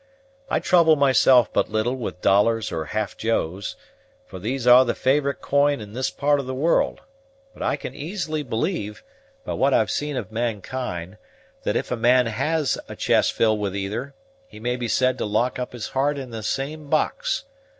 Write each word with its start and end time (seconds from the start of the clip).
I 0.49 0.59
trouble 0.59 0.95
myself 0.95 1.53
but 1.53 1.69
little 1.69 1.95
with 1.95 2.21
dollars 2.23 2.71
or 2.71 2.85
half 2.85 3.15
joes, 3.15 3.75
for 4.25 4.39
these 4.39 4.65
are 4.65 4.83
the 4.83 4.95
favoryte 4.95 5.41
coin 5.41 5.79
in 5.79 5.93
this 5.93 6.09
part 6.09 6.39
of 6.39 6.47
the 6.47 6.55
world; 6.55 7.01
but 7.53 7.61
I 7.61 7.75
can 7.75 7.93
easily 7.93 8.41
believe, 8.41 9.03
by 9.45 9.53
what 9.53 9.75
I've 9.75 9.91
seen 9.91 10.17
of 10.17 10.31
mankind, 10.31 11.17
that 11.65 11.75
if 11.75 11.91
a 11.91 11.95
man 11.95 12.25
has 12.25 12.79
a 12.89 12.95
chest 12.95 13.33
filled 13.33 13.59
with 13.59 13.75
either, 13.75 14.15
he 14.47 14.59
may 14.59 14.75
be 14.75 14.87
said 14.87 15.19
to 15.19 15.25
lock 15.25 15.59
up 15.59 15.71
his 15.71 15.89
heart 15.89 16.17
in 16.17 16.31
the 16.31 16.41
same 16.41 16.89
box. 16.89 17.43